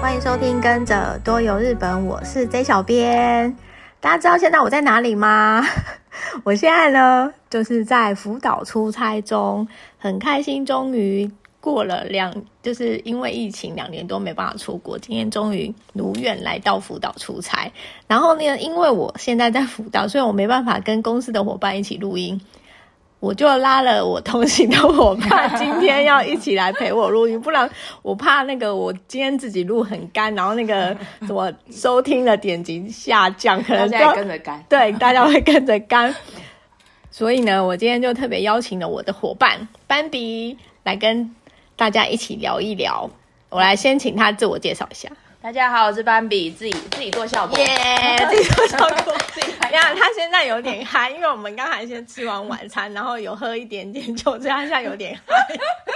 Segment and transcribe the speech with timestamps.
[0.00, 3.54] 欢迎收听《跟着多游日本》，我是 J 小编。
[4.00, 5.62] 大家知道现在我在哪里吗？
[6.42, 9.68] 我现在呢，就是在福岛出差中，
[9.98, 17.70] 很开心，终于过了两，就是因为疫情两年多没办法出国，今天终于如愿来到福岛出差。
[18.08, 22.40] 然后呢，因为我现在在福岛，所以我没办法跟公司的伙伴一起录音。
[23.20, 27.68] 我就拉了我同行的伙伴，今天要一起来陪我录音，不然
[28.00, 36.14] 我怕那个我今天自己录很干，然后那个 什么收听的点击下降，可能就大家跟着干， 对，大家会跟着干。
[37.10, 41.34] 所以呢，我今天就特别邀请了我的伙伴斑比来跟
[41.76, 43.10] 大家一起聊一聊。
[43.50, 45.10] 我来先请他自我介绍一下。
[45.42, 49.46] 大家好，我是斑比，自己自己做效果，耶，yeah, 自己做效果，自己。
[49.70, 55.34] 你看他现在有点嗨，因为我们刚才先吃完晚餐，然后有喝一点点酒，这样现在有点嗨。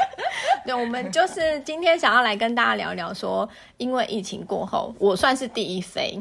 [0.64, 6.18] 对，我们就是今天想要来跟大家聊一聊，说因为疫情过后，我算是第一飞，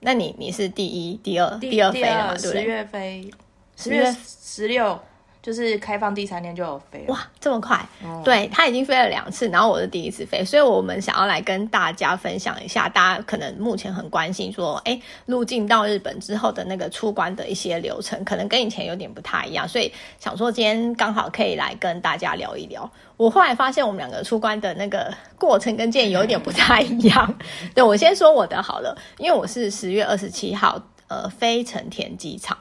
[0.00, 2.34] 那你你是第一、第二、第，第二飞了嘛？
[2.34, 2.60] 对不对？
[2.60, 3.30] 十月飞，
[3.76, 5.00] 十月十六。
[5.40, 7.04] 就是开放第三天就有飞了。
[7.08, 7.88] 哇，这么快？
[8.04, 22.90] 嗯、对，他已经飞了两次，然后我是第一次飞，所以我们想要来跟大家分享一下，大家可能目前很关心说，哎，入境到日本之后的那个出关的一些流程，可能跟以前有点不太一样，所以想说今天刚好可以来跟大家聊一聊。
[23.16, 27.38] 我后来发现我们两个出关的那个过程跟建议有点不太一样。
[27.74, 32.58] 对，我先说我的好了，因为我是十月二十七号呃飞成田机场，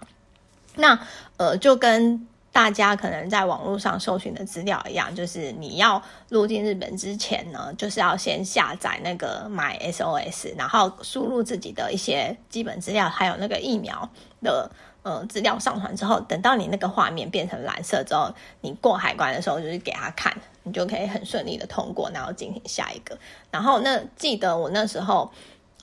[0.75, 0.97] 那
[1.37, 2.27] 呃就跟。
[2.57, 14.09] 大家可能在网络上搜寻的资料一样，就是你要入境日本之前呢，就是要先下载那个 MySOS，然后输入自己的一些基本资料，还有那个疫苗
[14.41, 14.71] 的
[15.03, 23.15] 呃资料上传之后，等到你那个画面变成蓝色之后，你过海关的时候就是给他看，你就可以很顺利的通过，然后进行下一个。
[23.51, 25.31] 然后那记得我那时候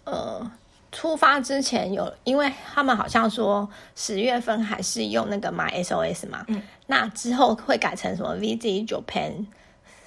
[0.02, 0.50] 呃。
[0.94, 9.44] 出发之前有，因为他们好像说十月份还是用那个 MySOS 嘛，嗯，那之后会改成什么 Visit Japan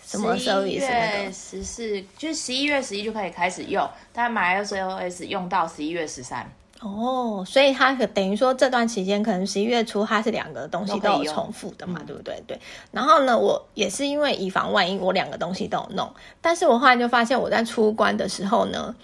[0.06, 6.50] 什么 service 那个十四，就是十一月十一就可以开始用，但 MySOS 用到十一月十三。
[6.80, 12.42] 哦，所以它等于说这段期间可能十一月初它是两个东西都有重复的嘛，对不对？
[12.48, 12.58] 对。
[12.92, 18.96] 然后呢，我也是因为以防万一，我两个东西都有弄，但是我后来就发现我在出关的时候呢，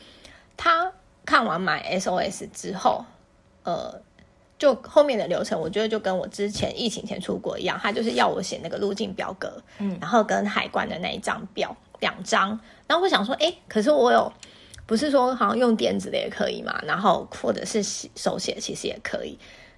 [0.56, 0.94] 它。
[1.26, 3.06] 看完 MySOS 之后，
[3.64, 4.02] 呃，
[4.60, 14.32] 就后面的流程，我觉得就跟我之前疫情前出国一样，他就是要我写那个路径表格，嗯，然后跟海关的那一张表两张，然后我想说，哎，可是我有
[14.86, 17.82] 不是说好像用电子的也可以嘛，然后或者是
[18.16, 19.38] 手写其实也可以，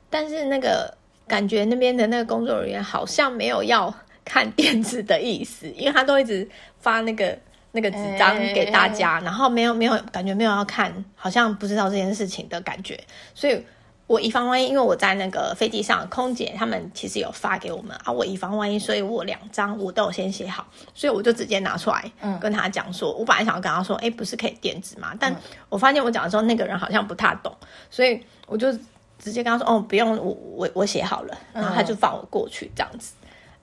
[0.10, 0.92] 但是那个
[1.28, 7.38] 感觉那边的那个工作人员好像没有要看电子的意思，因为他都一直发那个。
[7.76, 12.98] 那个纸张给大家，然后没有没有感觉没有要看，好像不知道这件事情的感觉，
[13.34, 13.62] 所以
[14.08, 25.14] 我以防万一，因为我在那个飞机上，空姐他们其实有发给我们啊，我以防万一，所以我两张我都有先写好，所以我就直接拿出来跟他讲说，我本来想要跟他说，哎，不是可以电子吗？
[25.20, 25.36] 但
[25.68, 27.54] 我发现我讲的时候，那个人好像不太懂，
[27.90, 28.72] 所以我就
[29.20, 33.14] 直接跟他说，哦，不用，我我我写好了，然后他就放我过去这样子。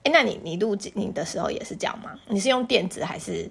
[0.02, 2.10] 哎，那你你录你的时候也是这样吗？
[2.26, 3.48] 你是用电子还是？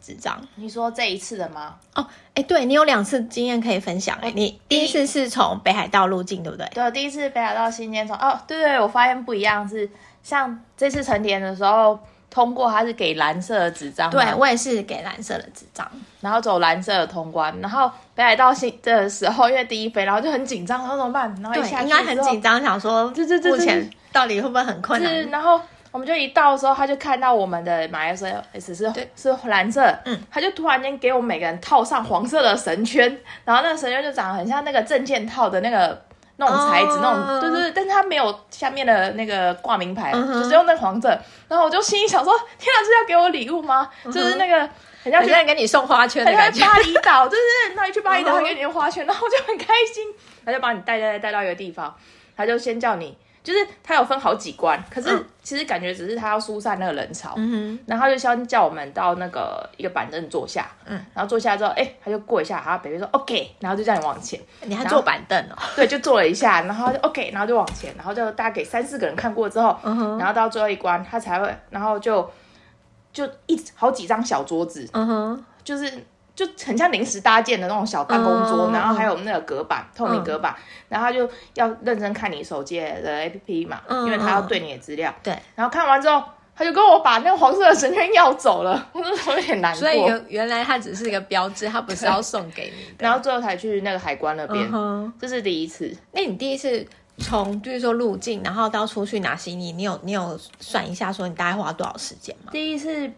[0.00, 1.74] 纸张，你说这一次的吗？
[1.94, 4.16] 哦，哎，对，你有两次经验可以分享。
[4.20, 6.66] 哎，你第一次是从北海道入境，对不对？
[6.74, 8.16] 对，第一次北海道新千岁。
[8.16, 9.88] 哦，对对，我发现不一样，是
[10.22, 11.98] 像这次成田的时候
[12.30, 14.10] 通过，它是给蓝色的纸张。
[14.10, 15.88] 对，我也是给蓝色的纸张，
[16.20, 17.54] 然后走蓝色的通关。
[17.60, 21.34] 然后北海道新的时候，因为第一飞，然后就很紧张，然后怎么办？
[21.42, 25.30] 然后一下应该很紧张，想说这这这目前到底会不会很困难？
[25.30, 25.60] 然后。
[25.92, 36.00] 我们就一到的时候，他就看到我们的 MySOS 是是蓝色，嗯，他就突然间给我们每个人套上黄色的绳圈，然后那个绳圈就长得很像那个证件套的那个
[36.36, 41.08] 那种材质，哦、那种对对对，但是他没有下面的那个挂名牌，嗯、就是用那个黄色。
[41.48, 43.90] 然后我就心里想说：天哪，是要给我礼物吗？
[44.04, 44.60] 嗯、就是那个
[45.02, 46.64] 很像在给你送花圈的感觉。
[46.64, 50.04] 巴厘岛就是那一去巴厘岛，他给你花圈，然后我就很开心，
[50.44, 51.92] 他就把你带带带到一个地方，
[52.36, 53.18] 他就先叫你。
[53.42, 55.08] 就是他有分好几关，可是
[55.42, 65.56] 其实感觉只是他要疏散那个人潮，嗯，然后就先叫我们到那个一个板凳坐下，嗯，然后坐下之后，哎、欸，他就过一下，然后北北说 OK，然后就叫你往前，你还坐板凳哦？
[65.74, 72.30] 对，就坐了一下，然后就 OK，然后就往前，然后就大概给三四个人看过之后，嗯，然后到最后一关他才会，然后就
[73.12, 75.90] 就一好几张小桌子，嗯哼，就是。
[76.34, 80.54] 就很像临时搭建的那种小办公桌，嗯、然后还有那个隔板，嗯、透明隔板，
[80.88, 85.14] 然后他就要认真看你手机的 APP 嘛，嗯、因为他要对你的资料。
[85.22, 86.22] 对，然后看完之后，
[86.54, 89.00] 他就跟我把那个黄色的绳圈要走了， 我
[89.34, 89.80] 有点难过。
[89.80, 92.96] 所以原原来它只是一个标志，它不是要送给你的。
[93.04, 95.94] 然后最后才去那个海关那边，嗯、这是第一次。
[96.12, 96.86] 那你第一次
[97.18, 102.50] 从，就是说入境，然后到出去拿行李，你有你有算一下说你大概花多少时间吗？
[102.52, 103.10] 第一次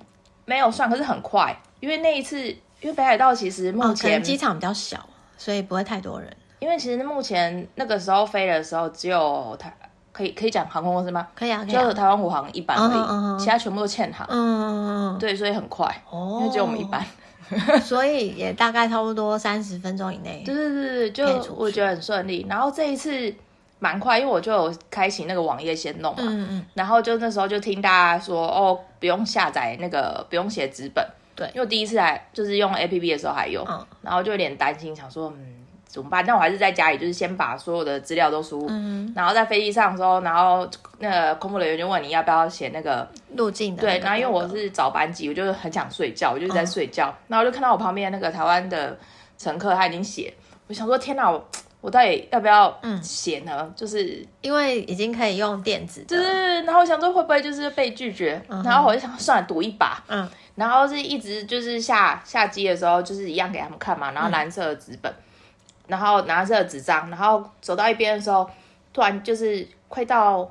[0.44, 4.99] 没有算，可是很快，因为那一次，因为北海道其实目前、哦、机场比较小，
[5.38, 6.31] 所以不会太多人。
[6.58, 9.75] 因为其实目前那个时候飞的时候只有台。
[10.12, 11.26] 可以可以讲航空公司吗？
[11.34, 13.38] 可以啊，就台湾虎航一班而已，uh uh.
[13.38, 14.26] 其他全部都欠航。
[14.29, 15.19] 嗯、uh，huh.
[15.19, 16.43] 对，所以很快，oh.
[16.43, 17.02] 因为只有我们一班，
[17.81, 20.43] 所以也大概差不多三十分钟以内。
[20.44, 22.44] 对对对对，就我觉得很顺利。
[22.46, 23.34] 然后这一次
[23.79, 31.02] 蛮快，因为我就有开启那个网页先弄嘛，嗯嗯，然后就那时候就听大家说，哦，不用下载那个，不用写纸本。
[31.44, 35.56] 对，因为我第一次来就是用 APP 的时候还有，嗯、然后就有点担心，想说，嗯。
[35.93, 36.25] 怎么办？
[36.27, 40.67] 但我还是在家里，就是先把所有的资料都输入，嗯、然后在飞机上的时候，然后
[40.99, 43.06] 那个空服人员就问你要不要写那个
[43.37, 43.83] 路径的。
[43.83, 47.11] 对，然后因为我是早班机，我就很想睡觉，我就在睡觉。
[47.11, 48.99] 哦、然后就看到我旁边那个台湾的
[49.37, 50.33] 乘客他已经写，
[50.67, 51.47] 我想说天哪，我
[51.82, 53.58] 我到底要不要写呢？
[53.61, 58.43] 嗯、就是因为已经可以用电子的，就是，然后我想说会不会就是被拒绝？
[58.49, 60.02] 嗯、然后我就想算了，赌一把。
[60.08, 65.12] 嗯，然后是一直就是下下机的时候，就是一样给他们看嘛，然后蓝色的纸本。
[65.12, 65.17] 嗯
[65.88, 68.49] 然后拿着纸张，然后走到一边的时候，
[68.94, 70.49] 突然就是快到，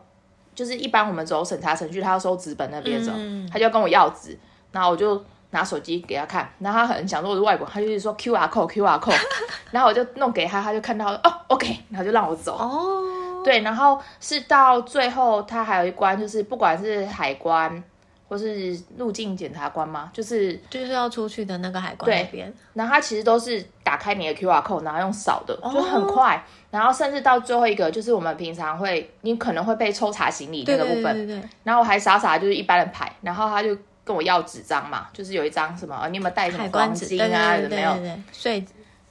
[0.54, 4.38] 就是一般我们走审查程序，他要收纸本那边的时候，嗯、他就跟我要纸，
[4.72, 9.16] 然后我就拿手机给他看，然后他很想说我是外国，他就是说 QR code QR code，
[9.72, 12.58] 然后我就弄给他，他就看到哦 OK，然后就让我走。
[12.58, 17.84] 哦，对，然后是到最后他还有一关，就是不管是海关。
[18.32, 20.10] 或是入境检察官嘛？
[20.14, 26.38] 就是就是要出去的那个海关那边，然后他其实都是打开你的 QR code，然后用扫的，就很快。
[26.38, 37.58] 哦、然后甚至到最后一个，就是我们平常会，你可能会被抽查行李那个部分，对对对对对，然后我还傻傻就是一般的牌，然后他就跟我要纸张嘛，就是有一张什么，你有没有带什么黄金啊？
[37.58, 37.98] 有没有？
[38.32, 38.66] 所以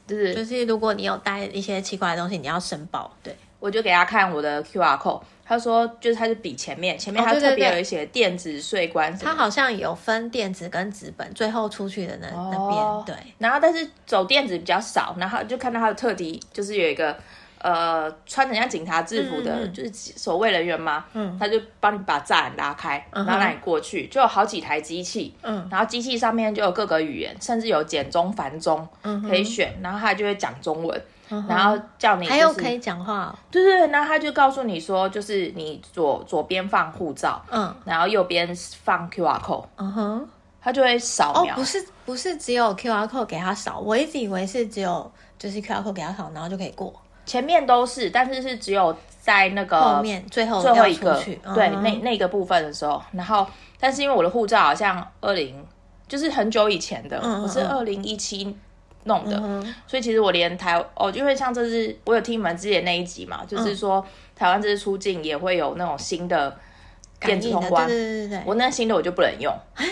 [0.06, 3.10] 就是就是如果你有带一些奇怪的东西，你要申报。
[3.22, 5.22] 对，我就给他看我的 QR code。
[5.44, 17.18] 他说，就是他是比前面，前面他特别有一些电子税关，他好像有分电子跟纸本，最后出去的那、哦、那边对，然后但是走电子比较少，然后就看到他的特地就是有一个
[17.60, 31.02] 呃穿着像警察制服的，嗯、就是守卫人员嘛，嗯，他就帮你把栅栏拉开，然后让你过去，就有好几台机器，嗯，然后机器上面就有各个语言，甚至有简中、繁中嗯可以选，然后他就会讲中文。
[31.48, 38.52] 然后叫你、就是，还有可以讲话、哦，对对对，然后他就告诉你说，就是你左左边放护照，嗯，然后右边
[38.82, 40.28] 放 QR code，嗯哼，
[40.60, 41.54] 他就会扫描。
[41.54, 45.08] 哦，不是不是只有 QR code 给他扫，我一直以为是只有
[45.38, 46.92] 就是 QR code 给他扫，然后就可以过。
[47.30, 53.46] 前面都是，但是是只有在那个后面最后最后一个，嗯、对那那个部分的时候，然后
[53.78, 55.64] 但是因为我的护照好像二零
[56.08, 58.56] 就是很久以前的，嗯、我是二零一七。
[59.04, 64.04] 弄的，所以其实我连台哦，因为像这次我有听你们之前那一集嘛，就是说、嗯、
[64.36, 66.54] 台湾这次出境也会有那种新的
[67.18, 69.86] 电子通关，对对对对，我那新的我就不能用，欸、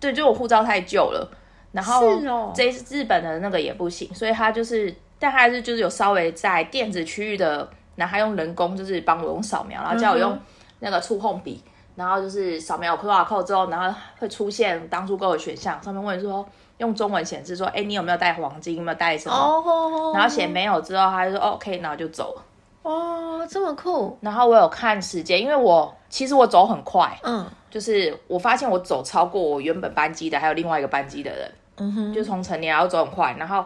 [0.00, 1.30] 对，就我护照太旧了，
[1.70, 2.20] 然后
[2.52, 10.36] 这一次日本的那个也不行，所以他就是，但他还是就是有稍微在电子区域的，然后他用人工就是帮我用扫描，然后叫我用
[10.80, 11.62] 那个触控笔，
[11.94, 16.44] 然后就是扫描 QR code 之后，然后会出现当初给我的选项，上面问说。
[16.80, 18.76] 用中文显示说，哎，你有没有带黄金？
[18.76, 20.16] 有没有带什么？Oh, oh, oh.
[20.16, 22.42] 然后写没有之后，他就说 OK，然后就走了。
[22.80, 24.16] 哦，oh, 这么酷。
[24.22, 33.62] 然后我有看时间，因为我其实我走很快，嗯，就是我发现我走超过我原本班机的，还有另外一个班机的人，嗯哼，就从成年然后走很快，然后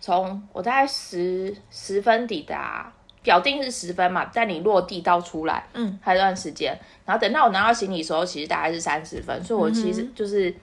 [0.00, 10.54] 从我大概十十分抵达，表定是十分嘛，但你落地到出来，嗯，还有一段时间，然后等到我拿到行李的时候，其实大概是三十分，所以我其实就是。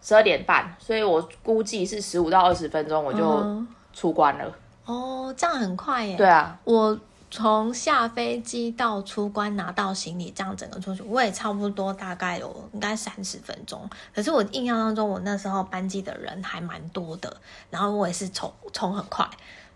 [0.00, 4.44] 十二点半，所以我估计是十五到二十分钟我就出关了。
[4.86, 6.16] 哦，这样很快耶。
[6.16, 6.96] 对啊，我
[7.30, 13.88] 从下飞机到出关拿到行李，这样整个出去，我也差不多大概有应该三十分钟。
[14.14, 17.36] 可是我印象当中，我那时候班机的人还蛮多的，
[17.70, 19.28] 然后我也是冲冲很快，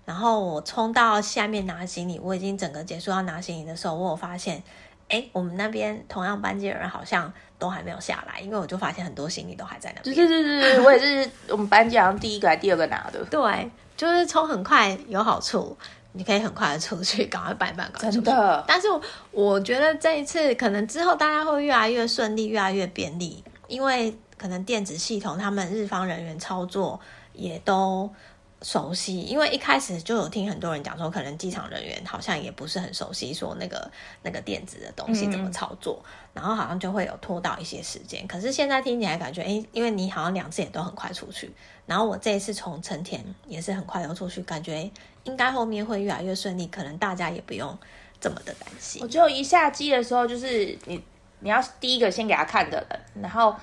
[0.04, 4.62] 然后我冲到下面拿行李，我已经整个结束要拿行李的时候，我有发现，
[5.09, 7.32] 哎，我们那边同样班机的人好像。
[7.62, 10.16] 都还没有下来，因为我就发现很多行李都还在那边。
[10.16, 13.25] 对 对对对，我也是我们班级好像第一个还第二个拿的。
[13.26, 15.78] 对，就是冲很快有好处，
[16.12, 18.25] 你可以很快的出去，赶快办一办，赶快出去。
[18.25, 18.64] 真的。
[18.66, 18.87] 但是
[19.31, 27.00] 我觉得这一次可能之后大家会越来越顺利，越来越便利，因为可能电子系统他们日方人员操作
[27.33, 28.11] 也都
[28.61, 33.90] 熟悉，因为一开始就有听很多人讲说，可能机场人员好像也不是很熟悉，说那个
[34.23, 38.26] 那个电子的东西怎么操作，嗯、然后好像就会有拖到一些时间。
[38.28, 41.52] 可是现在听起来感觉，哎，因为你好像两次也都很快出去，
[41.87, 44.88] 然后我这一次从成田也是很快又出去，感觉
[45.25, 47.76] 应该后面会越来越顺利，可能大家也不用
[48.21, 49.02] 这么的担心。
[49.02, 51.02] 我只有一下机的时候，就是你
[51.41, 53.55] 你要第一个先给他看的人，然后。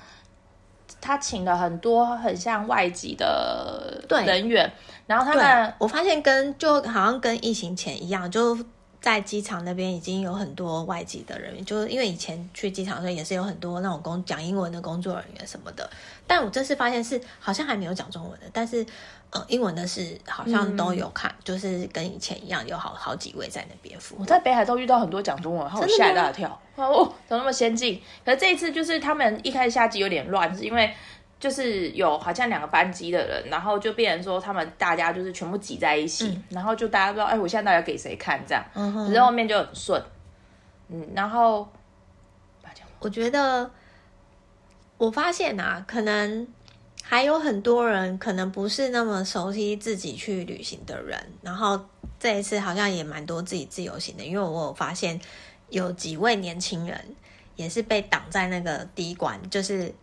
[1.00, 4.70] 他请了很多很像外籍的人员，
[5.06, 8.58] 然后他们我发现跟就好像跟疫情前一样，就
[9.00, 15.88] 在机场那边已经有很多外籍的人员，就因为以前去机场的时候也是有很多那种工讲英文的工作人员什么的，
[16.26, 18.84] 但我这次发现是好像还没有讲中文的，但是
[19.30, 24.18] 呃英文的是好像都有看，嗯、就是跟以前一样有好好几位在那边服务。
[24.20, 26.60] 我在北海道遇到很多讲中文，然后我吓一大跳。
[26.76, 28.00] 哦，怎么那么先进？
[28.24, 30.94] 可是这一次就是他们一开始下机有点乱，是因为
[31.40, 38.64] 就是有好像两个班级的人，然后就变成说他们大家就是全部挤在一起，嗯、然后就大家不知道，哎，我现在到底要给谁看这样？
[38.72, 40.00] 可是后面就很顺，
[40.88, 41.66] 嗯，然后
[43.00, 43.68] 我觉得
[44.98, 46.46] 我发现啊，可能
[47.02, 51.80] 还有很多人可能不是那么熟悉自己去旅行的人，然后
[52.18, 55.20] 这一次好像也蛮多自己自由行的，因为我有发现。
[55.70, 57.00] 有几位年轻人
[57.54, 59.94] 也是被挡在那个第一关，就是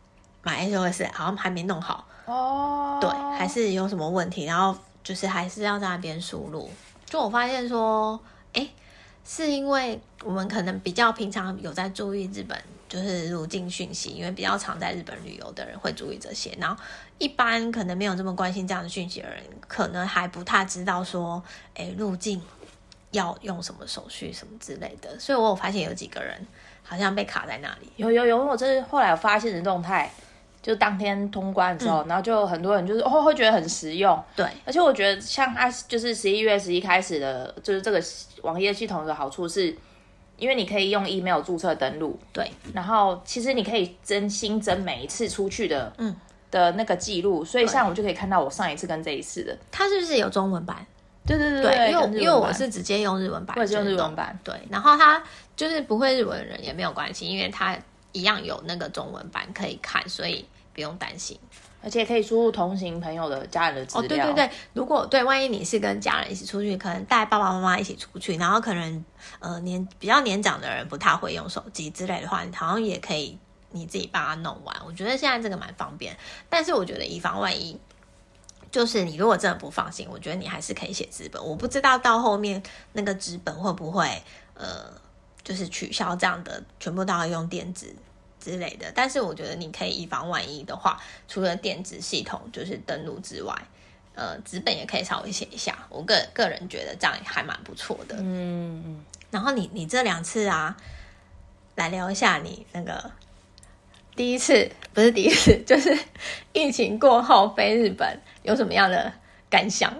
[0.47, 4.73] 买 SOS 好像还没弄好哦，对，还是有什么问题，然后
[5.03, 6.71] 就是还是要在那边输入。
[7.05, 8.17] 就我发现说，
[8.53, 8.65] 哎，
[9.25, 16.81] 是因为我们可能比较平常有在注意日本就是入境讯息，因为比较常在日本旅游的人会注意这些，然后
[17.17, 22.41] 一般可能没有这么关心这样的讯息的人，可能还不太知道说，哎，入境。
[23.11, 26.45] 要用什么手续什么之类的，所以我有发现有几个人
[26.83, 27.89] 好像被卡在那里。
[27.95, 30.11] 有有有，我这是后来有发现的动态，
[30.67, 34.21] 就当天通关之后，嗯、然后就很多人就是哦会觉得很实用。
[34.35, 38.03] 对，而且我觉得像它就是十一月十一开始的，就是这个
[38.41, 39.73] 网页系统的好处是，
[40.35, 42.19] 因为你可以用 email 注册登录。
[42.33, 46.13] 对，然后其实你可以真新增每一次出去的嗯
[46.51, 49.57] 的那个记录，所以像我就可以看到我上一次跟这一次的。
[49.71, 50.85] 它是不是有中文版？
[51.25, 54.37] 对对对对，因为因为我是直接用日文版，我也是用日文版。
[54.43, 55.23] 对，然后他
[55.55, 57.77] 就是不会日文的人也没有关系，因为他
[58.13, 60.45] 一样有那个中文版可以看，所以
[60.77, 61.35] 不用担心。
[61.81, 64.05] 而且可以输入同行朋友的家人的资料。
[64.05, 69.05] 哦，对对对，如果对，万一你是跟家人一起出去，可能带爸爸妈妈一起出去，然后可能
[69.39, 73.35] 呃年比较年长的人不太会用手机之类的话，你好像也可以
[73.71, 74.75] 你自己帮他弄完。
[74.85, 76.15] 我觉得现在这个蛮方便，
[76.47, 77.79] 但是我觉得以防万一。
[78.69, 81.43] 就是你如果真的不放心，我觉得你还是可以写纸本。
[81.43, 84.05] 我不知道到后面那个纸本会不会
[84.55, 84.91] 呃，
[85.41, 87.95] 就是取消这样的，全部都要用电子
[88.47, 88.89] 之类的。
[88.95, 93.53] 但是我觉得你可以以防万一的话，除了电子系统就是登录之外，
[94.15, 95.77] 呃，纸本也可以稍微写一下。
[95.89, 98.15] 我个个人觉得这样还蛮不错的。
[98.19, 99.05] 嗯嗯。
[99.29, 100.77] 然后你你这两次啊，
[101.75, 103.11] 来聊一下你那个。
[104.15, 105.95] 第一次不是第一次，就是
[106.53, 109.13] 疫情过后飞日本有什么样的
[109.49, 109.93] 感想？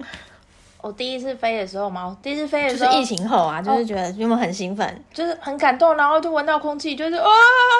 [0.87, 7.29] 我第一次飞的时候嘛，第一次飞的时候就是疫情后啊，就是觉得有没有很兴奋，就是很感动，然后就闻到空气，就是哦，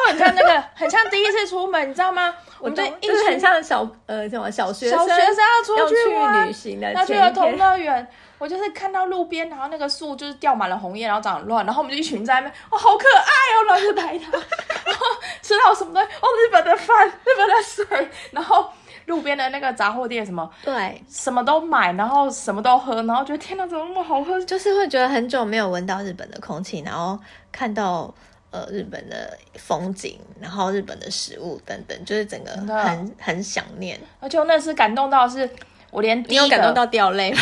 [0.09, 2.33] 很像那个， 很像第一次出门，你知道吗？
[2.59, 8.05] 我们，就是很像小呃什么小学生小学生要出去旅行的，要去儿童乐园。
[8.39, 15.05] 我就是看到路边，然后那个树就是掉满了红叶，然后长很乱，然后我们就一群在那边，哦，好可爱哦，然后就拍它，然后
[15.41, 18.69] 吃到什么东西，哦，日本的饭，日本的水，然后
[19.07, 24.39] 路边的那个杂货店什么，对，什么都买，然后什么都喝，然后觉得天哪，怎么那么好喝？
[24.45, 27.19] 就是会觉得很久没有闻到日本的空气，然后
[27.51, 28.13] 看到
[28.51, 35.49] 呃日本的风景，然后日本的食物等等，就是整个很很想念，而且我那次感动到是。
[35.89, 37.41] 我连第一个你有感动到掉泪吗？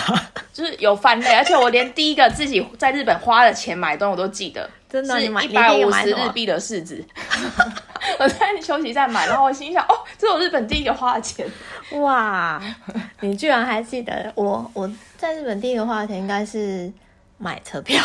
[0.54, 7.04] 就是有翻泪，而且我连第一个自己在日本花的钱买东西我都记得，真的，是一百五十日币的柿子。
[8.20, 11.46] 我在休息站买，然后我心想，哦，这是我日本第一个花的钱。
[12.02, 12.62] 哇，
[13.22, 14.70] 你居然还记得我？
[14.74, 16.92] 我在日本第一个花的钱应该是
[17.38, 18.02] 买车票。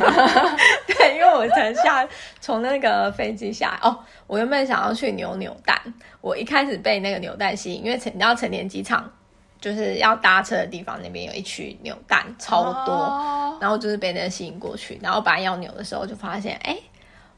[0.86, 2.06] 对，因为我才下
[2.40, 5.80] 从那个飞机下来哦，我原本想要去扭扭蛋，
[6.20, 9.10] 我一开始被那个扭蛋吸引，因为成你知道成田机场。
[9.60, 13.60] 就是要搭车的地方，那边有一区扭蛋，超多，oh.
[13.60, 16.78] 然后就是被那吸引过去，然后把来要扭的时候就发现，哎，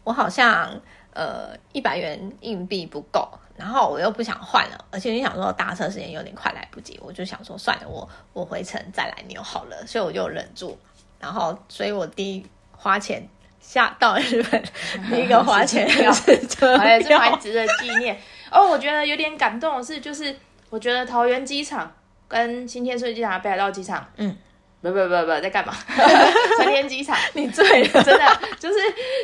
[0.05, 0.81] 我好像
[1.13, 10.79] 呃一百元硬币不够，然后我又不想换了，而且你想说搭车时间有点快来不及，我就想说算了，我我回程再来扭好了，所以我就忍住，
[11.19, 13.27] 然后所以我第一花钱
[13.61, 14.63] 下到日本
[15.11, 18.19] 第一个花钱是车票，还值得纪念
[18.51, 18.69] 哦。
[18.69, 20.35] 我觉得有点感动的是，就是
[20.69, 21.93] 我觉得桃园机场。
[22.31, 24.37] 跟新天顺机场北海道机场，嗯，
[24.83, 25.75] 不不不不在干嘛？
[26.59, 28.79] 成田机场，你醉了，真的就是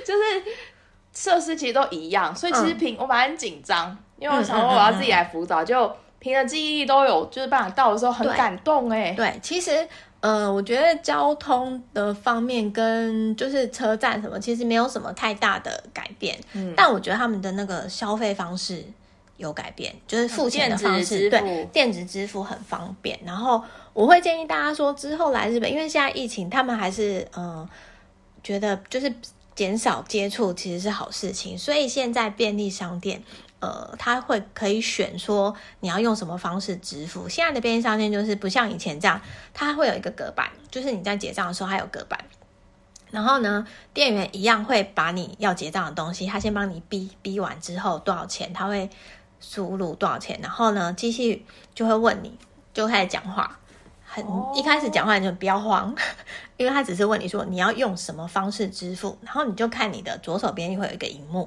[0.05, 0.43] 就是
[1.13, 9.13] 设施其实都一样，所以其实凭、嗯、我本来很紧张，因为我想说我要自己来辅导，就凭着记忆都有，就是办法到的时候很感动哎。
[9.17, 9.87] 对，其实。
[10.21, 16.37] 嗯，我觉得交通的方面跟就是车站什么，其实没有什么太大的改变。
[16.55, 18.83] 嗯，但我觉得他们的那个消费方式
[19.37, 23.17] 有改变，就是付钱的方式，对，电子支付很方便。
[23.25, 23.63] 然后
[23.97, 27.67] 我会建议大家说，之后来日本，因为现在疫情，他们还是嗯
[28.43, 29.11] 觉得就是
[29.55, 33.23] 减少接触其实是好事情，所以现在便利商店。
[33.59, 37.27] 呃，他会可以选说你要用什么方式支付。
[37.27, 39.19] 现在的便利商店就是不像以前这样，
[39.55, 42.23] 它会有一个隔板，就是你在结账的时候还有隔板。
[43.11, 48.91] 然后呢，店员一样会把你要结账的东西，他先帮你逼逼完之后多少钱，他会
[49.41, 50.39] 输入多少钱。
[50.43, 52.37] 然后呢，机器就会问你，
[52.75, 53.59] 就开始讲话。
[54.17, 55.95] 很一开始讲话你就不要慌，
[56.57, 61.47] 因为他只是问你说你要用什么方式支付，然后你就看你的左手边会有一个荧幕。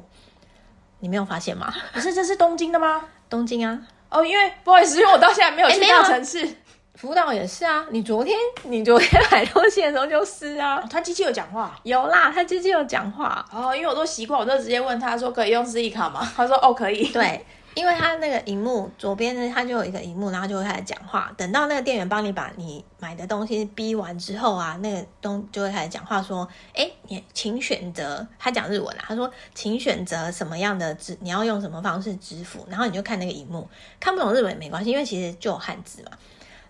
[0.99, 1.73] 你没有发现吗？
[1.93, 3.01] 可是这是东京的吗？
[3.27, 3.79] 东京啊！
[4.09, 6.47] 哦，因为不好意思，因为我到现在没有去大城市。
[6.93, 10.79] 福岛也是啊，你昨天你昨天买东西的时候就是啊。
[10.91, 11.75] 他机器有讲话？
[11.83, 13.43] 有啦，他机器有讲话。
[13.51, 16.29] 哦，因为我都习惯，我就直接问他说可以用 C 卡吗？
[16.35, 17.07] 他说哦可以。
[17.07, 17.45] 对。
[17.75, 21.31] 因为他那个荧幕左边呢，他就有一个荧幕，然后就会开始讲话。
[21.37, 36.11] 等到那个店员帮你把你买的东西逼完之后啊，那个东就会开始讲话说：“哎，你请选择。”他讲日文啊，他说：“请选择什么样的支，你要用什么方式支付。”然后你就看那个荧幕，看不懂日文也没关系，因为其实就有汉字嘛。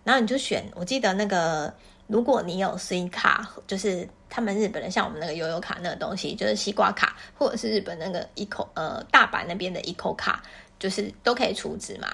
[0.04, 1.74] 然后你就选，我记得那个，
[2.08, 10.44] 如果你有 C 卡，就是他们日本人像我们那个悠游卡那个东西，就是西瓜卡，或者是日本那个一口呃大阪那边的一口卡。
[10.80, 12.08] 就是都可以储值嘛，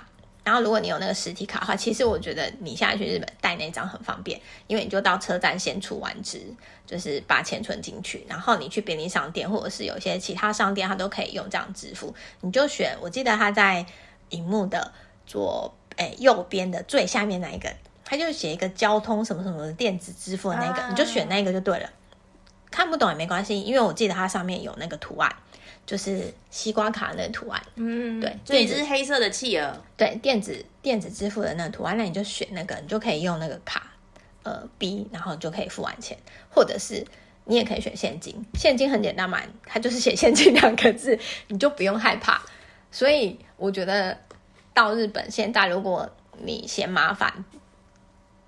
[0.43, 6.41] 然后如果你有那个实体卡的话，其实我觉得你现在去日本带那张很方便，因为你就到车站先储完值，
[6.85, 12.13] 就是把钱存进去，然后你去便利商店或者是有些其他商店，它都可以用这样支付。
[12.41, 13.85] 你就选，我记得它在
[14.29, 14.91] 荧幕的
[15.25, 17.71] 左诶右边的最下面那一个，
[18.03, 21.89] 它就写一个交通什么什么的电子支付的那个，啊、你就选那个就对了。
[22.71, 25.33] 看不懂也没关系，因为我记得它上面有那个图案。
[25.85, 33.91] 就是西瓜卡那个图案，嗯，对，所以这是黑色的企鹅，对，电子电子支付的那个图案，那你就选那个，你就可以用那个卡，
[34.43, 36.17] 呃，B，然后就可以付完钱，
[36.49, 37.05] 或者是
[37.43, 41.19] 你也可以选现金，现金很简单嘛，它就是写现金两个字，
[41.49, 42.41] 你就不用害怕。
[42.91, 44.17] 所以我觉得
[44.73, 46.09] 到日本现在，如果
[46.41, 47.45] 你嫌麻烦，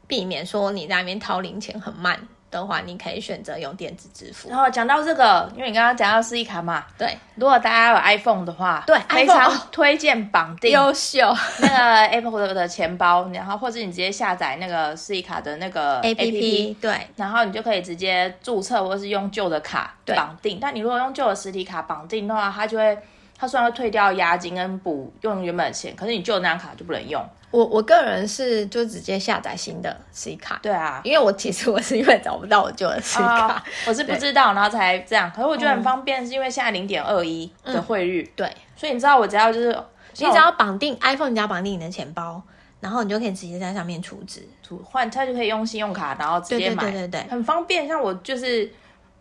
[0.08, 2.28] 避免说你在那边掏零钱很慢。
[2.50, 4.50] 的话，你可以选择用电子支付。
[4.50, 7.18] 然后讲到这个，因为你刚刚讲到 C 卡嘛，对。
[7.36, 20.58] 如果大家有 iPhone 的话，对，非常推荐绑定优秀那个 Apple 的钱包，然后或者你直接下载那个 C 卡的那个 APP，对，然后你就可以直接注册，或者是用旧的卡绑定。
[20.60, 22.98] 但你如果用旧的实体卡绑定的话，它就会，
[23.38, 27.24] 它虽然会退掉押金跟补用原本的钱，可是你旧的那张卡就不能用。
[27.50, 35.32] 我我个人是就直接下载新的 C 卡，对啊，因为我其实我是因为找不到我旧的 C 卡，哦，我是不知道，然后才这样。
[35.34, 39.70] 可是我觉得很方便，是因为现在零点二一的汇率，嗯，对，所以你知道我只要就是
[40.18, 42.42] 你只要绑定 iPhone，你只要绑定你的钱包，
[42.82, 47.88] 然后你就可以直接在上面储值，储换它就可以用信用卡，然后直接买，对对对对对，很方便。
[47.88, 48.70] 像我就是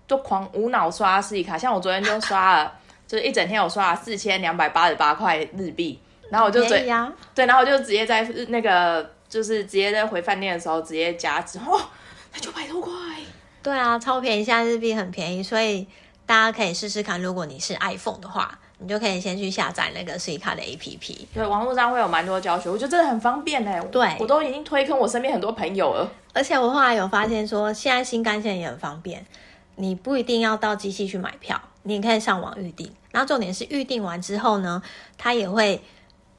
[0.09, 2.73] 就狂无脑刷 C 卡，像我昨天就刷了，
[3.07, 5.99] 就是一整天我刷了四千两百八十八块日币。
[6.29, 11.81] 然后我就直接、啊、对，然后我就直接在那个就是直接在回饭店的时候直接加值，哦，
[12.33, 12.93] 才九百多块。
[13.63, 15.87] 对啊，超便宜，现在日币很便宜，所以
[16.27, 17.23] 大家可以试试看。
[17.23, 21.27] 如果你是 iPhone 的话，你就可以先去下载那个 C 卡的 APP。
[21.33, 23.81] 对，网络上会有蛮多教学，我觉得真的很方便呢。
[23.93, 26.11] 对，我都已经推坑我身边很多朋友了。
[26.35, 29.25] 而且我后来有发现说，现在新干线也很方便，
[29.77, 32.93] 你不一定要到机器去买票，你也可以上网预订。
[33.13, 34.83] 然后重点是预订完之后呢，
[35.17, 35.81] 他也会。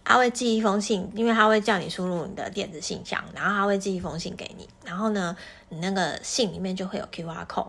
[0.10, 4.66] 他会寄一封信，因为他会叫你输入你的电子信箱，然后他会寄一封信给你。
[4.86, 5.36] 然后呢，
[5.68, 7.68] 你那个信里面就会有 QR code。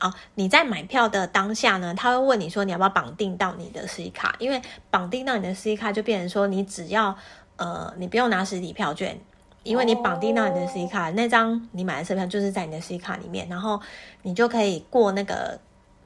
[0.00, 7.14] 哦，你在买票的当下呢，他会问你说你要不要绑定到你的 C 卡，因为绑定到你的 C 卡就变成说你只要
[7.56, 9.20] 呃，你不用拿实体票券，
[9.68, 13.80] 因为你绑定到你的 C 卡，那张你买的车票就是在你的 C 卡里面，然后
[14.22, 15.58] 你就可以过那个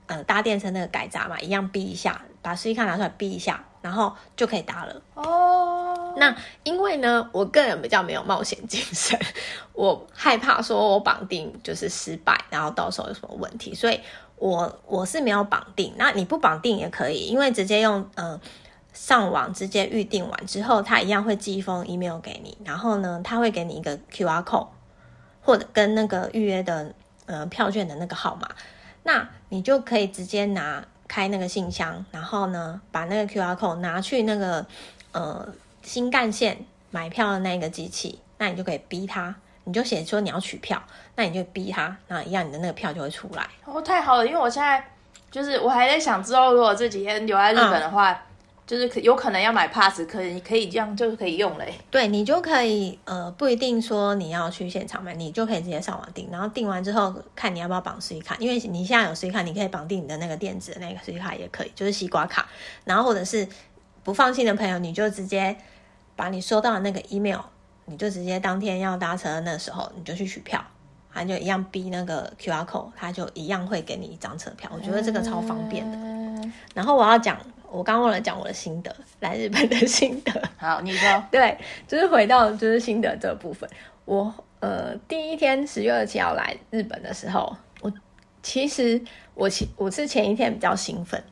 [0.07, 3.64] 呃搭电车那个改闸嘛，一样逼一下，把 C 卡拿出来逼一下。
[3.83, 5.96] 然后就可以搭了哦。
[6.07, 6.16] Oh.
[6.16, 9.18] 那因为呢，我个人比较没有冒险精神，
[9.72, 13.98] 我害怕说我绑定就是失败，然后到时候有什么问题，所以
[14.37, 15.92] 我我是没有绑定。
[15.96, 18.38] 那你不绑定也可以，因为直接用嗯
[18.92, 24.68] 上网直接预订完之后，他一样会寄一封 email 给你，然后呢，他会给你一个 QR code，
[25.40, 26.92] 或者跟那个预约的
[27.26, 28.46] 呃票券的那个号码，
[29.05, 34.66] 那你就可以直接拿开那个信箱，然后呢，把那个 QR code 拿去那个
[35.12, 35.48] 呃
[35.83, 40.83] 新干线买票的那个机器，那你就可以逼他，你就写说你要取票，
[41.16, 43.48] 那你就逼他，那一样你的那个票就会出来。
[43.64, 44.85] 哦，太好了，因为我现在
[45.31, 48.12] 就是我还在想，之后如果这几天留在日本的话。
[48.12, 48.18] 嗯
[48.72, 51.74] 就是可有可能要买 pass，可以可以这样就是可以用嘞。
[51.90, 62.48] 对，你就可以呃不一定说你要去现场买，你就可以直接上网订，然后订完之后看你要不要绑 Suica 卡，因为你现在有 Suica 卡，你可以绑定你的那个电子的那个 Suica 卡也可以，就是西瓜卡。
[62.85, 63.46] 然后或者是
[64.02, 65.54] 不放心的朋友，你就直接
[66.16, 67.40] 把你收到的那个 email，
[67.85, 70.64] 你就直接当天要搭车的那时候你就去取票，
[71.12, 74.70] 他就一样逼那个 QR code，他就一样会给你一张车票。
[74.74, 75.98] 我觉得这个超方便的。
[75.98, 77.37] 嗯、然后我要讲。
[77.72, 80.48] 我刚忘了讲我的心得，来日本的心得。
[80.58, 81.08] 好，你说。
[81.32, 81.56] 对，
[81.88, 83.68] 就是回到就是心得这部分。
[84.04, 87.90] 我呃第一天十月二十七号来日本的时候，我
[88.42, 89.00] 其实
[89.35, 91.24] 我前我是前一天比较兴奋，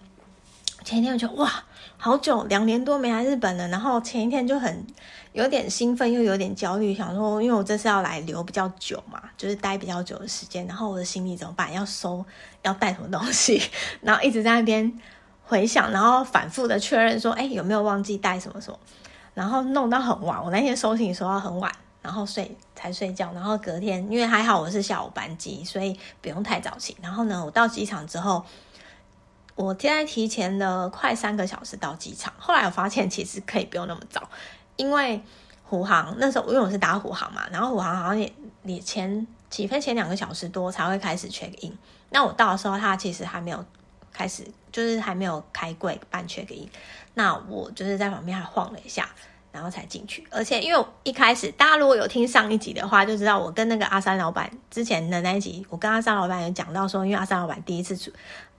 [0.83, 1.63] 前一天我觉得哇
[1.99, 4.87] 好久两年多没来日本了，然后前一天就很
[5.35, 11.71] 有点兴奋又有点焦虑，想说因为我这次要来留比较久嘛，就是待比较久的时间，然后我的行李怎么办？
[11.71, 12.25] 要收
[12.63, 13.61] 要带什么东西？
[14.01, 14.91] 然后一直在那边。
[15.51, 18.79] 回想，然后反复的确认说，哎，有没有忘记带什么什么？
[19.35, 23.33] 然后弄到很晚，我那天收行李收到很晚，然后睡才睡觉。
[23.35, 26.97] 然后隔天，因为还好我是下午班机，所以不用太早起。
[27.03, 28.45] 然后呢，我到机场之后，
[29.57, 32.33] 我现在提前了快三个小时到机场。
[32.39, 34.31] 后来我发现其实可以不用那么早，
[34.77, 35.21] 因为
[35.65, 38.33] 虎航那时候因为我是打虎航嘛，然后虎航好像也
[38.63, 41.77] 也前起飞前两个小时多才会开始 check in。
[42.11, 43.65] 那我到的时候，他其实还没有。
[44.13, 46.69] 开始就是还没有开柜办 check in，
[47.15, 49.09] 那我就是在旁边还晃了一下，
[49.53, 50.27] 然后才进去。
[50.31, 58.11] 而且因为一开始大家如果有听上一集的话，就知道我跟那个阿三老板之前的那一集，我跟阿三老板有讲到说，因为阿三老板第一次出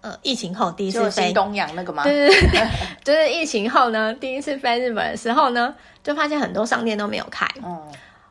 [0.01, 2.03] 呃疫情后第一次飞东洋那个吗？
[2.03, 2.67] 对对对，
[3.03, 7.47] 就是疫情后呢第一次飞日本的时候呢，就发现很多商店都没有开。
[7.63, 7.79] 嗯，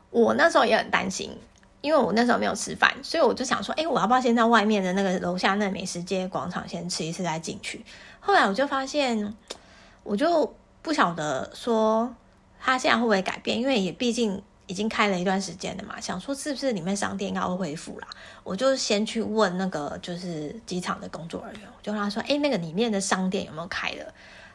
[0.09, 1.35] 我那时候也很担心。
[1.81, 7.83] 因为我那时候没有吃饭，所以我就想说，哎，我要不要先在外面的那个楼下那美食街广场先吃一次再进去？
[8.19, 9.33] 后来我就发现，
[10.03, 12.13] 我就不晓得说
[12.59, 15.99] 他现在会不会改变，因为也毕竟已经开了一段时间了嘛。
[15.99, 18.07] 想说是不是里面商店应该会恢复啦？
[18.43, 24.13] 我就先去问那个就是机场的工作人员，我就跟他说，哎，那个里面的商店有没有开了？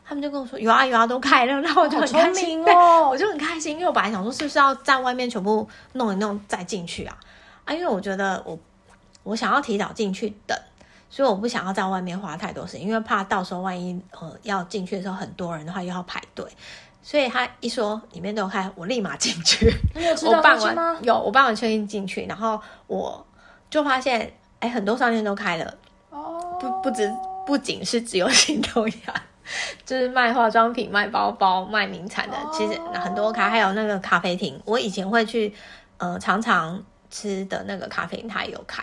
[0.09, 7.17] 他们就跟我说有啊有啊都开了，然后我就很开心哦，我就很开心，因为我本来想说是不是要在外面全部弄一弄再进去啊
[7.65, 8.57] 啊，因为我觉得我
[9.25, 10.57] 我想要提早进去等，
[11.11, 16.47] 所以我不想要在外面花太多时间，因为怕到时候万一呃要进去的时候很多人的话又要排队，
[17.03, 19.69] 所以他一说里面都有开，我立马进去。
[19.97, 20.97] 你有吃到东西吗？
[21.03, 23.27] 有，我办完确认进去，然后我
[23.69, 25.75] 就发现哎很多商店都开了
[26.11, 27.13] 哦，不不止
[27.45, 29.15] 不仅是只有新东阳。
[29.85, 34.61] 就是卖化妆品、卖包包、卖名产的，其实很多咖，还有那个咖啡厅。
[34.65, 35.55] 我以前会去，
[35.99, 38.83] 呃，常常吃的那个咖啡厅，它也有开，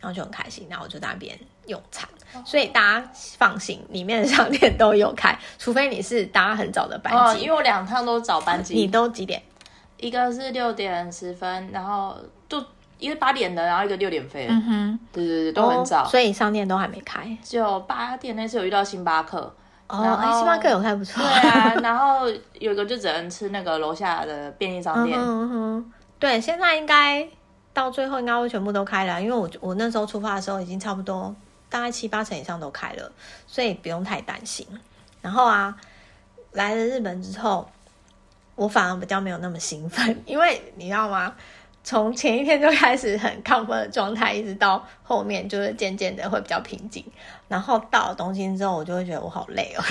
[0.00, 0.66] 然后就很开心。
[0.68, 2.08] 然后我就在那边用餐，
[2.44, 7.42] 所以大家放心，里面的商店都有开，除非你是搭很早的班机。
[7.42, 8.74] 因为我两趟都早班机。
[8.74, 9.42] 你都几点？
[9.96, 12.16] 一个是六点十分，然后
[12.48, 12.62] 就
[12.98, 14.46] 一个八点的，然后一个六点飞。
[14.50, 17.36] 嗯哼，对对对，都很早，所以商店都还没开。
[17.42, 19.54] 就八点那次有遇到星巴克。
[19.88, 21.22] 哦，哎，星巴克有开不错。
[21.22, 25.18] 对啊， 然后有一个就只能吃那个楼下的便利商店。
[25.18, 27.28] 嗯哼，对，现在应该
[27.72, 31.34] 到最后应该会全部都开了，因为我我那时候出发的时候已经差不多
[31.68, 33.12] 大概七八成以上都开了，
[33.46, 34.66] 所以不用太担心。
[35.20, 35.76] 然后啊，
[36.52, 37.68] 来了日本之后，
[38.54, 41.34] 我反而比较没有那么兴奋，因为你知道吗？
[41.84, 47.04] 从前一天就开始很亢奋的状态，一直到后面就是渐渐的会比较平静。
[47.46, 49.84] 然后到了东京之后，我就会觉得我好累哦，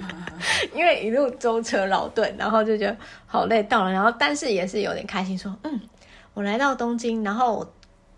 [0.74, 2.96] 因为一路舟车劳顿，然后就觉得
[3.26, 3.62] 好累。
[3.64, 5.78] 到了，然后但是也是有点开心，说嗯，
[6.32, 7.22] 我来到东京。
[7.22, 7.72] 然后我，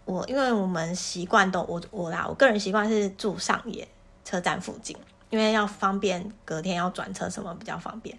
[0.04, 3.86] 我因为我们习惯都我我啦，我个人习惯是住上野
[4.24, 4.96] 车站附近，
[5.30, 8.16] 因为要方便隔天要转车什么比较方便。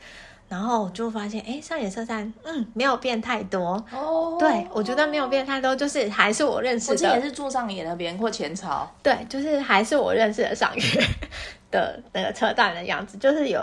[0.49, 3.81] 然后就发现，哎，上野车站，嗯，没有变太多。
[3.93, 6.93] 哦，对，我觉得没有变太多，就是还是我认识的。
[6.93, 8.91] 我之前是住上野那边或前朝。
[9.03, 10.83] 对，就是还是我认识的上野
[11.69, 13.61] 的那个车站的样子，就是有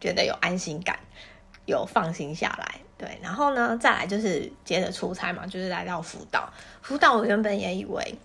[0.00, 0.98] 觉得有安心感，
[1.66, 2.80] 有放心下来。
[2.98, 6.52] 对，然后呢，再来就是接着出差嘛，就是来到福岛。
[6.82, 8.18] 福岛我原本也以为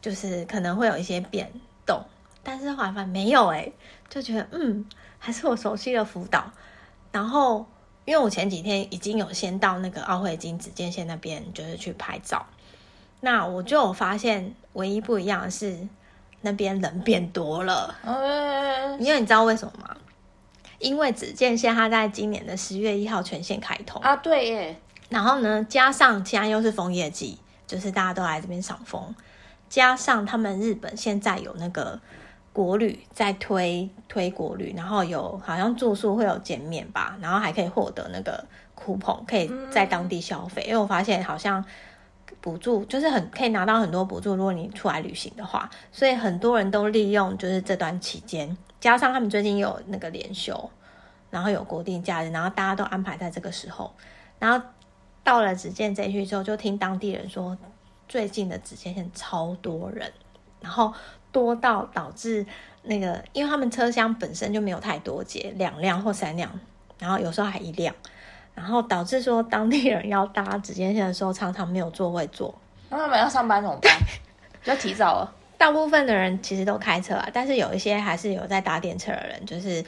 [0.00, 1.48] 就是可能会有一些变
[1.86, 2.02] 动，
[2.42, 3.70] 但是后来发现没有，哎，
[4.08, 4.84] 就觉得嗯。
[5.22, 6.50] 还是我熟悉的福岛。
[7.12, 7.66] 然后，
[8.04, 12.46] 因为我前几天已经有先到那个奥会金紫箭线那边，就是去拍照。
[13.20, 15.76] 那我就有发现，唯一不一样的是
[16.40, 17.94] 那边人变多了。
[18.04, 19.96] 嗯，因为你知道为什么吗？
[20.78, 24.80] 因为紫箭线它在今年的十月一号全线开通啊，对耶。
[25.08, 29.14] 然后呢，加上现在又是枫叶季，就是大家都来这边赏枫，
[29.68, 32.00] 加上他们日本现在有那个。
[32.62, 38.44] 国旅在推推国旅，然后有好像住宿会有减免吧，然后还可以获得那个
[38.76, 40.62] coupon，可以在当地消费。
[40.66, 41.64] 嗯、因为我发现好像
[42.42, 50.70] 补助就是很可以拿到很多补助，如果你出来旅行的话，所以很多人都利用就是这段期间，加上他们最近有那个连休，
[51.30, 53.90] 然后有国定假日，然后大家都安排在这个时候，
[54.38, 54.66] 然后
[55.24, 57.56] 到了只见这一区之后，就听当地人说，
[58.06, 60.12] 最近的紫箭线超多人，
[60.60, 60.92] 然后。
[61.32, 62.44] 多到导致
[62.82, 66.50] 那个，因为他们车厢本身就没有太多节，两辆或三辆，
[66.98, 67.94] 然后有时候还一辆，
[68.54, 72.54] 然后导致说当地人要搭紫箭线的时候，常常没有座位坐。
[72.88, 73.92] 那他们要上班怎么办？
[74.62, 75.34] 就提早了。
[75.56, 79.84] 大部分的人其实都开车啊，但是有一些还是有在搭电车的人，就是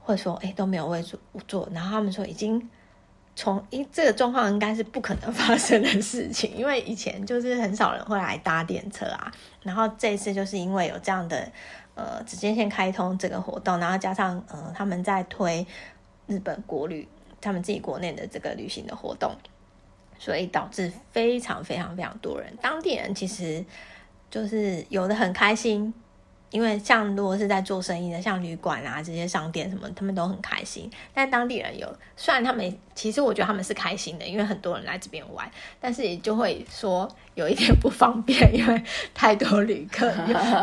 [0.00, 2.68] 会说，哎，都没有位坐坐，然后他们说已经。
[3.38, 9.32] 从一这个状况应该是不可能发生的事情，因为以前就是很少人会来搭电车啊。
[9.62, 11.48] 然后这一次就是因为有这样的
[11.94, 15.64] 呃直接线开通这个活动，然后加上呃他们在推
[16.26, 17.06] 日本国旅，
[17.40, 19.32] 他们自己国内的这个旅行的活动，
[20.18, 23.64] 所以导致非常非常非常多人，当地人其实
[24.32, 25.94] 就是有的很开心。
[26.50, 30.90] 因为像如果是在做生意的，像旅馆啊这些商店什么，他们都很开心。
[31.12, 38.82] 但当地人有，虽然他们其实我觉得他们是开心的，因为很多人来这边玩，但是也就会说有一点 不方便，因为
[39.14, 40.12] 太多旅客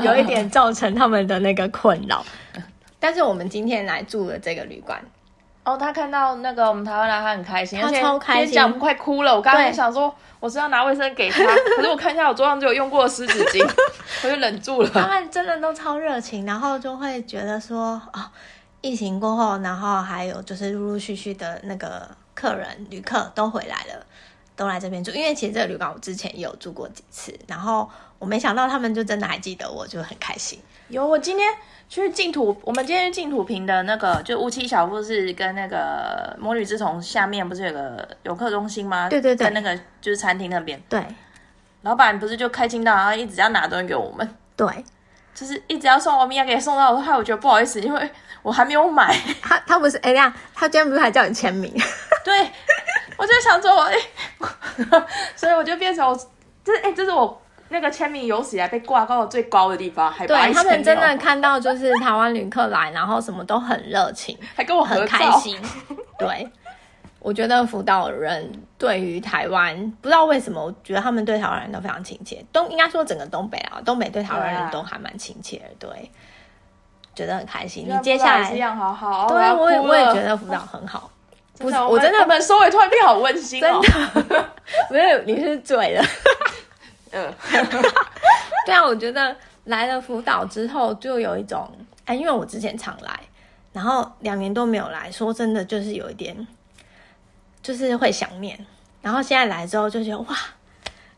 [0.02, 2.26] 有，有一点造成他们的那个困扰。
[3.00, 5.00] 但是我们今天来住的这个旅馆。
[5.65, 9.36] 哦，他看到那个我们台湾人，他很开心，他超开心，讲快哭了。
[9.36, 11.43] 我刚刚想说，我是要拿卫生给他，
[11.75, 13.67] 可是我看一下我桌上就有用过的湿纸巾，
[14.23, 14.89] 我就忍住了。
[14.93, 18.21] 他们真的都超热情，然后就会觉得说，哦，
[18.82, 24.06] 疫情过后，然后还有就是陆陆续续的那个客人、旅客都回来了，
[24.56, 25.12] 都来这边住。
[25.12, 27.89] 因为其实这个旅馆我之前也有住过几次，然后
[28.20, 30.60] 我没想到他们就真的还记得我，就很开心。
[30.89, 31.48] 有，我今天。
[31.88, 39.08] 去净土，我们今天净土坪的那个，就乌七小富士跟那个魔女之瞳下面不是有个游客中心吗？
[39.08, 40.82] 对对对，跟那个就是餐厅那边。
[40.89, 41.00] 对，
[41.84, 44.28] 老板不是就开心到，然后一直要拿东西给我们。
[44.56, 44.68] 对，
[45.36, 48.10] 就是一直要送我米亚给送到，害我觉得不好意思，因为
[48.41, 49.15] 我还没有买。
[49.39, 51.72] 他他不是哎呀，他今天不是还叫你签名？
[52.26, 52.52] 对，
[53.17, 53.95] 我就想说，哎，
[55.36, 56.15] 所以我就变成我，
[56.63, 57.41] 这是哎，这是我。
[57.67, 65.60] 那个签名有史以来被挂到最高的地方，还对他们真的 看到就是台湾旅客来，然后什么都很热情，还跟我很开心。
[66.19, 66.47] 对，
[67.19, 72.45] 我觉得福岛人对于台湾不知道为什么，我觉得他们对台湾人都非常亲切。
[72.54, 75.65] 东应该说整个东北啊，东北对台湾人都还蛮亲切的。
[75.80, 76.12] 对，
[77.15, 77.88] 觉得很开心。
[77.89, 81.10] 你接下来这样好好，对，我也我也觉得福岛很好。
[81.60, 83.82] 不是，我真的，我们收尾突然变好温馨哦。
[84.13, 84.50] 真的，
[84.91, 86.04] 没有，你是醉了。
[87.12, 87.34] 嗯，
[88.65, 91.72] 对啊，我觉得来了福岛之后，就有一种
[92.06, 93.20] 哎，因为我之前常来，
[93.72, 96.48] 然后两年都没有来，说真的，就是有一点，
[97.62, 98.60] 就是会想念。
[99.02, 100.36] 然后现在来之后，就觉得哇，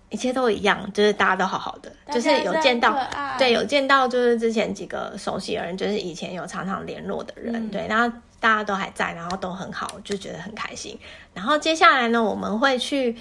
[0.09, 2.95] 一切都一样，就是大家都好好的，就是有见到，
[3.39, 10.99] 对，有见到，就是之前几个熟悉的人，就是以前有常常联络的人，嗯、对，然后大家都还在，然后都很好，就觉得很开心。
[11.33, 13.15] 然后接下来呢，我们会去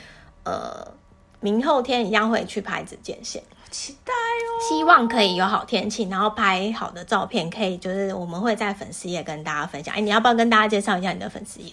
[0.45, 0.95] 呃。
[1.39, 4.51] 明后天一样会去拍紫箭线，期待哦！
[4.67, 9.95] 希望可以有好天气，然后拍好的照片，可以就是我们会在粉丝页跟大家分享。
[9.95, 11.71] 哎，你要不要跟大家介绍一下你的粉丝页？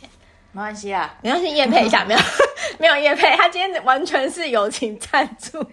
[0.52, 2.20] 没关系啊，没关系，叶配一下， 没有
[2.78, 5.66] 没有叶配，他今天完全是友情赞助。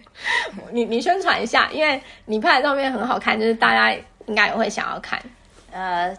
[0.71, 3.93] 你你宣传一下，因为你拍的照片很好看，就是大家
[4.25, 5.21] 应该也会想要看。
[5.71, 6.15] 呃，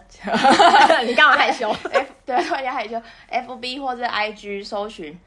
[1.05, 1.69] 你干嘛害羞？
[1.91, 3.01] F 对，突然间害羞。
[3.29, 5.19] F B 或者 I G 搜寻，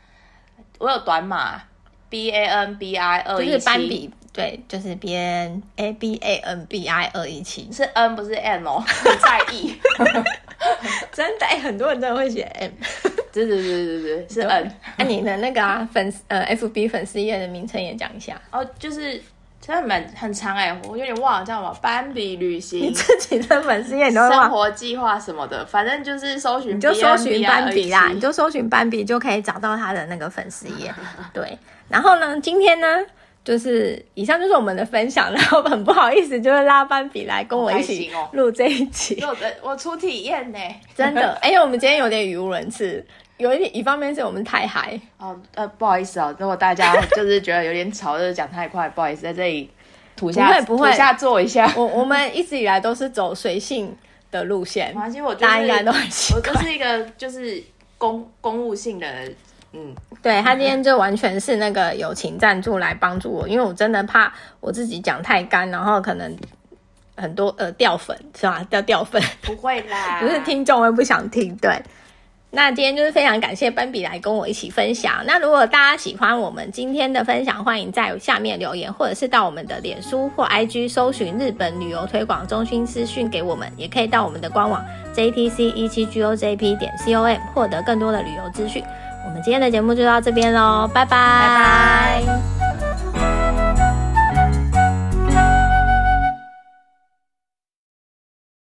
[0.79, 1.63] 我有短码。
[2.09, 8.15] B A N B I 二一七，就是斑比，对，就是 B N A B A N B I 二一七，是 N
[8.15, 9.77] 不是 M 哦， 很在意，
[11.13, 12.71] 真的，哎，很多人真的会写 M，
[13.33, 14.73] 对对对对对，是 N。
[14.97, 19.21] 那你的那个啊粉呃 F B 粉丝页的名称也讲一下哦，就是
[19.67, 30.95] 真的蛮很长哎，我有点忘了叫什么，斑比旅行，你自己的粉丝页你都忘，生活计划什么的，反正就是搜寻，你就搜寻斑比啦，你就搜寻斑比就可以找到他的那个粉丝页，
[31.35, 31.59] 对。
[31.89, 32.87] 然后呢，今天呢，
[33.45, 39.21] 就是以上就是我们的分享，然后很不好意思，就是拉斑比来跟我一起录这一集。
[39.25, 39.37] 我
[39.71, 40.59] 我初体验呢，
[40.95, 41.33] 真的。
[41.43, 43.05] 哎、欸，我们今天有点语无伦次，
[43.39, 49.71] 有一点一方面是我们太嗨哦，呃，不好意思哦，如果大家就是觉得有点吵，就是讲太快，不好意思，在这里
[50.17, 51.71] 吐下不会不会吐下坐一下。
[51.77, 53.95] 我我们一直以来都是走随性
[54.31, 56.55] 的路线，其实我、大家应该都很习惯。
[56.55, 57.63] 我就是一个就是
[57.99, 59.07] 公公务性的。
[59.73, 66.35] 嗯，对，他今天就完全是那个友情赞助来帮助我，因为我真的怕我自己讲太干，然后可能
[67.15, 68.65] 很多呃掉粉是吧？
[68.71, 71.55] 掉掉粉不会啦， 不是听众会不想听。
[71.57, 71.79] 对，
[72.51, 75.23] 那今天就是非常感谢斑比来跟我一起分享。
[75.27, 84.83] 那如果大家喜欢我们今天的分享，欢迎在下面留言，或者是到我们的脸书或 IG 搜寻日本旅游推广中心私讯给我们，也可以到我们的官网
[85.15, 88.83] JTC 一七 GOJP 点 COM 获得更多的旅游资讯。
[89.27, 92.23] 我们今天的节目就到这边喽，拜拜。
[92.25, 92.86] 拜拜。